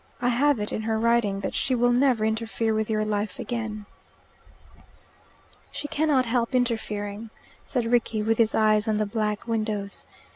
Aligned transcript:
I 0.19 0.29
have 0.29 0.59
it, 0.59 0.73
in 0.73 0.81
her 0.81 0.97
writing, 0.97 1.41
that 1.41 1.53
she 1.53 1.75
will 1.75 1.91
never 1.91 2.25
interfere 2.25 2.73
with 2.73 2.89
your 2.89 3.05
life 3.05 3.37
again." 3.37 3.85
"She 5.69 5.87
cannot 5.89 6.25
help 6.25 6.55
interfering," 6.55 7.29
said 7.65 7.85
Rickie, 7.85 8.23
with 8.23 8.39
his 8.39 8.55
eyes 8.55 8.87
on 8.87 8.97
the 8.97 9.05
black 9.05 9.47
windows. 9.47 10.07